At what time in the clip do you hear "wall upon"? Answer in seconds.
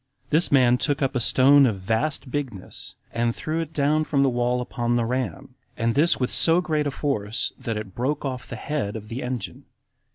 4.31-4.95